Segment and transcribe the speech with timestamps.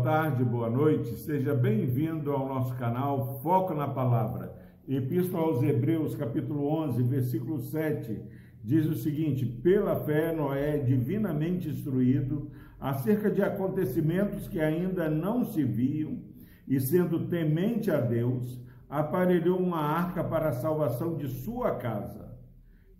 [0.00, 1.14] boa tarde, boa noite.
[1.14, 4.50] Seja bem-vindo ao nosso canal Foco na Palavra.
[4.88, 8.18] Epístola aos Hebreus, capítulo 11, versículo 7,
[8.64, 15.62] diz o seguinte: Pela fé, Noé, divinamente instruído acerca de acontecimentos que ainda não se
[15.64, 16.18] viam,
[16.66, 18.58] e sendo temente a Deus,
[18.88, 22.38] aparelhou uma arca para a salvação de sua casa,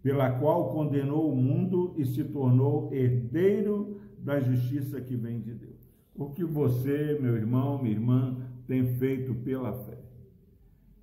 [0.03, 5.70] pela qual condenou o mundo e se tornou herdeiro da justiça que vem de Deus.
[6.15, 9.99] O que você, meu irmão, minha irmã, tem feito pela fé?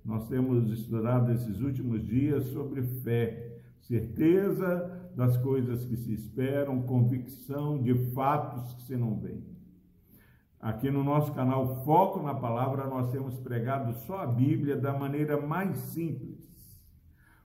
[0.04, 7.82] Nós temos estudado esses últimos dias sobre fé, certeza das coisas que se esperam, convicção
[7.82, 9.44] de fatos que se não veem.
[10.60, 15.40] Aqui no nosso canal Foco na Palavra, nós temos pregado só a Bíblia da maneira
[15.40, 16.48] mais simples,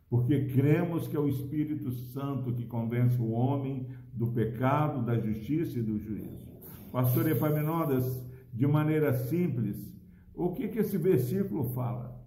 [0.10, 5.80] porque cremos que é o Espírito Santo que convence o homem do pecado, da justiça
[5.80, 6.53] e do juízo.
[6.94, 9.92] Pastor Epaminondas, de maneira simples,
[10.32, 12.24] o que, que esse versículo fala?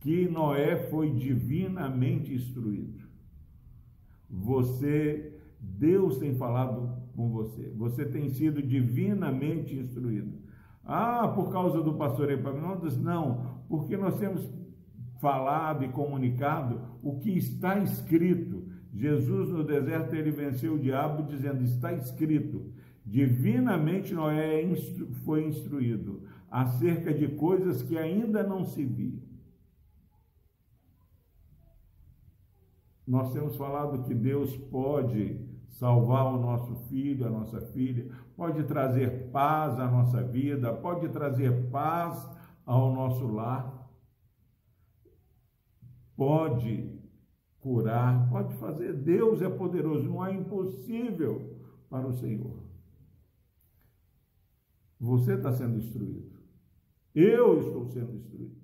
[0.00, 3.04] Que Noé foi divinamente instruído.
[4.28, 10.40] Você, Deus tem falado com você, você tem sido divinamente instruído.
[10.84, 12.98] Ah, por causa do pastor Epaminondas?
[12.98, 14.44] Não, porque nós temos
[15.20, 18.64] falado e comunicado o que está escrito.
[18.92, 22.74] Jesus no deserto ele venceu o diabo dizendo: está escrito.
[23.04, 24.64] Divinamente Noé
[25.24, 29.22] foi instruído acerca de coisas que ainda não se viam.
[33.06, 35.38] Nós temos falado que Deus pode
[35.68, 41.70] salvar o nosso filho, a nossa filha, pode trazer paz à nossa vida, pode trazer
[41.70, 42.26] paz
[42.64, 43.90] ao nosso lar,
[46.16, 46.98] pode
[47.60, 48.94] curar, pode fazer.
[48.94, 51.58] Deus é poderoso, não é impossível
[51.90, 52.63] para o Senhor.
[54.98, 56.32] Você está sendo instruído.
[57.14, 58.56] Eu estou sendo instruído.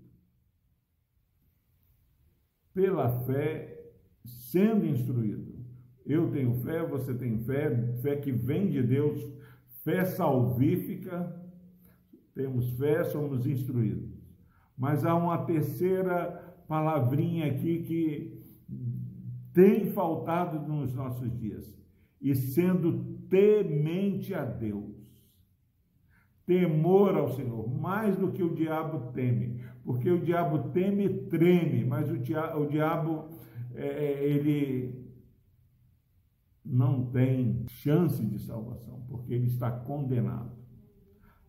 [2.74, 3.92] Pela fé,
[4.24, 5.60] sendo instruído.
[6.04, 9.20] Eu tenho fé, você tem fé, fé que vem de Deus,
[9.84, 11.38] fé salvífica.
[12.34, 14.10] Temos fé, somos instruídos.
[14.76, 18.40] Mas há uma terceira palavrinha aqui que
[19.52, 21.78] tem faltado nos nossos dias.
[22.20, 24.99] E sendo temente a Deus
[26.50, 31.84] temor ao Senhor, mais do que o diabo teme, porque o diabo teme e treme,
[31.84, 33.28] mas o, dia, o diabo,
[33.72, 35.08] é, é, ele
[36.64, 40.50] não tem chance de salvação, porque ele está condenado.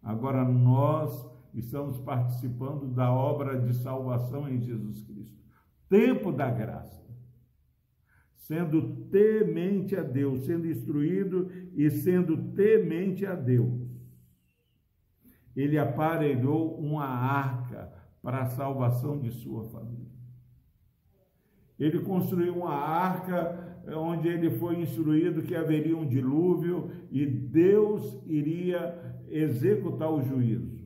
[0.04, 5.42] Agora nós estamos participando da obra de salvação em Jesus Cristo.
[5.90, 7.02] Tempo da graça.
[8.36, 13.90] Sendo temente a Deus, sendo instruído e sendo temente a Deus
[15.56, 17.92] ele aparelhou uma arca
[18.22, 20.12] para a salvação de sua família.
[21.80, 29.20] Ele construiu uma arca onde ele foi instruído que haveria um dilúvio e Deus iria
[29.30, 30.80] executar o juízo.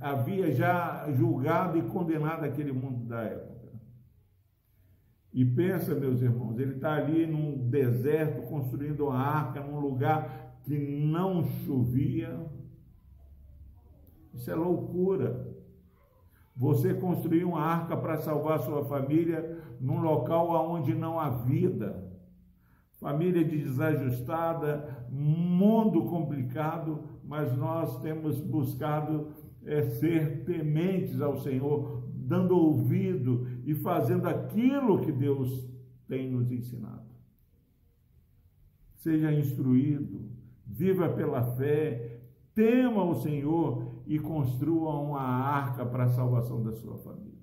[0.00, 3.54] Havia já julgado e condenado aquele mundo da época.
[5.32, 10.78] E pensa, meus irmãos, ele está ali num deserto construindo uma arca num lugar que
[10.78, 12.38] não chovia,
[14.34, 15.54] isso é loucura.
[16.56, 22.12] Você construir uma arca para salvar sua família num local onde não há vida.
[23.00, 29.32] Família desajustada, mundo complicado, mas nós temos buscado
[29.64, 35.68] é, ser tementes ao Senhor, dando ouvido e fazendo aquilo que Deus
[36.06, 37.04] tem nos ensinado.
[38.94, 40.30] Seja instruído,
[40.66, 42.20] viva pela fé,
[42.54, 47.34] tema o Senhor e construa uma arca para a salvação da sua família.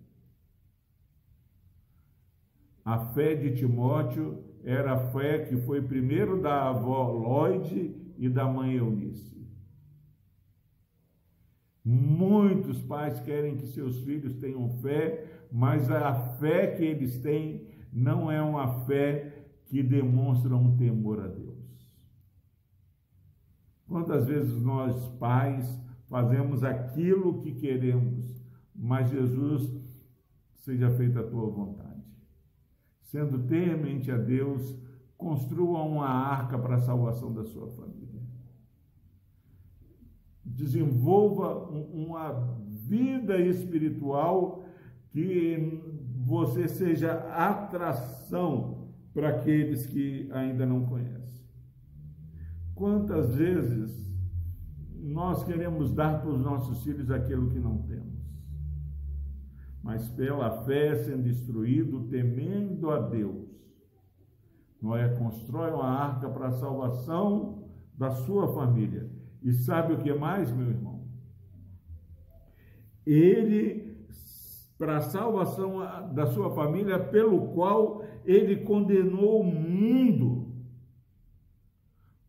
[2.83, 8.45] A fé de Timóteo era a fé que foi primeiro da avó Lloyd e da
[8.45, 9.31] mãe Eunice.
[11.83, 18.31] Muitos pais querem que seus filhos tenham fé, mas a fé que eles têm não
[18.31, 21.60] é uma fé que demonstra um temor a Deus.
[23.91, 25.77] Quantas vezes nós, pais,
[26.07, 28.41] fazemos aquilo que queremos,
[28.73, 29.69] mas Jesus,
[30.55, 32.01] seja feita a tua vontade.
[33.01, 34.79] Sendo temente a Deus,
[35.17, 38.21] construa uma arca para a salvação da sua família.
[40.45, 42.31] Desenvolva uma
[42.87, 44.63] vida espiritual
[45.09, 45.81] que
[46.25, 51.40] você seja atração para aqueles que ainda não conhecem.
[52.81, 54.11] Quantas vezes
[54.99, 58.19] nós queremos dar para os nossos filhos aquilo que não temos.
[59.83, 63.47] Mas pela fé sendo instruído, temendo a Deus,
[64.81, 69.07] Noé constrói uma arca para a salvação da sua família.
[69.43, 71.03] E sabe o que mais, meu irmão?
[73.05, 73.95] Ele,
[74.79, 80.50] para a salvação da sua família, pelo qual ele condenou o mundo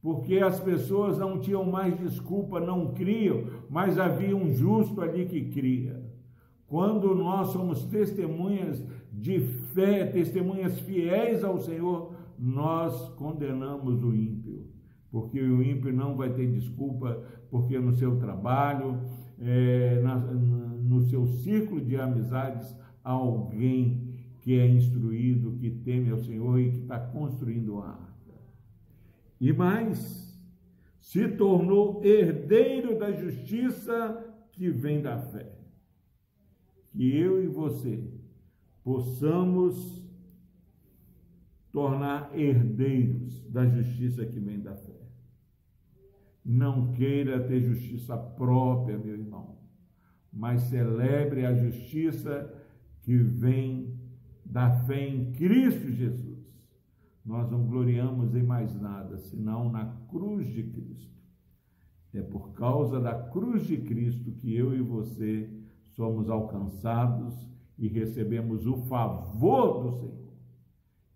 [0.03, 5.45] porque as pessoas não tinham mais desculpa, não criam, mas havia um justo ali que
[5.51, 6.03] cria.
[6.67, 14.67] Quando nós somos testemunhas de fé, testemunhas fiéis ao Senhor, nós condenamos o ímpio,
[15.09, 18.99] porque o ímpio não vai ter desculpa, porque no seu trabalho,
[19.39, 24.09] é, na, no seu círculo de amizades, há alguém
[24.41, 28.13] que é instruído, que teme ao Senhor e que está construindo a
[29.43, 30.41] e mais,
[31.01, 35.53] se tornou herdeiro da justiça que vem da fé.
[36.93, 38.09] Que eu e você
[38.85, 40.09] possamos
[41.73, 45.01] tornar herdeiros da justiça que vem da fé.
[46.45, 49.59] Não queira ter justiça própria, meu irmão,
[50.33, 52.49] mas celebre a justiça
[53.01, 53.99] que vem
[54.45, 56.32] da fé em Cristo Jesus
[57.25, 61.23] nós não gloriamos em mais nada, senão na cruz de Cristo.
[62.13, 65.49] É por causa da cruz de Cristo que eu e você
[65.91, 67.49] somos alcançados
[67.79, 70.33] e recebemos o favor do Senhor.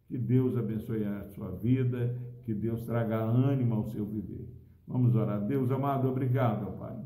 [0.06, 4.48] Que Deus abençoe a sua vida, que Deus traga ânimo ao seu viver.
[4.86, 5.44] Vamos orar.
[5.44, 6.96] Deus amado, obrigado, Pai,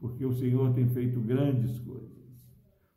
[0.00, 2.08] porque o Senhor tem feito grandes coisas.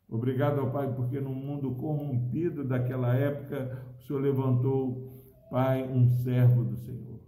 [0.08, 5.11] Obrigado, Pai, porque no mundo corrompido daquela época, o Senhor levantou
[5.52, 7.20] Pai, um servo do Senhor.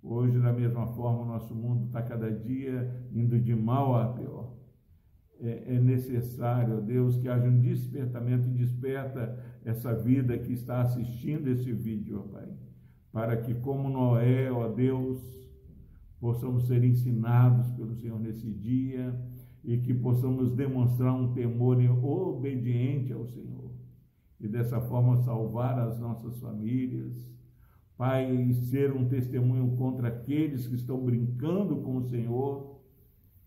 [0.00, 4.54] Hoje, da mesma forma, o nosso mundo está cada dia indo de mal a pior.
[5.40, 11.48] É, é necessário, Deus, que haja um despertamento e desperta essa vida que está assistindo
[11.48, 12.48] esse vídeo, ó Pai,
[13.10, 15.20] para que, como Noé, ó Deus,
[16.20, 19.20] possamos ser ensinados pelo Senhor nesse dia
[19.64, 23.62] e que possamos demonstrar um temor obediente ao Senhor
[24.42, 27.31] e dessa forma salvar as nossas famílias.
[28.02, 32.80] Pai, ser um testemunho contra aqueles que estão brincando com o Senhor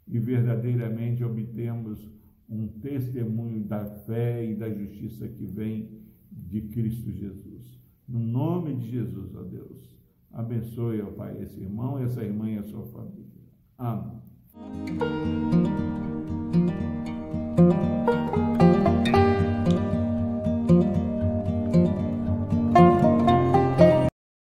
[0.08, 2.10] e verdadeiramente obtemos
[2.50, 6.00] um testemunho da fé e da justiça que vem
[6.32, 7.78] de Cristo Jesus.
[8.08, 10.00] No nome de Jesus, ó Deus,
[10.32, 13.26] abençoe, ó Pai, esse irmão, essa irmã e a sua família.
[13.78, 14.22] Amém.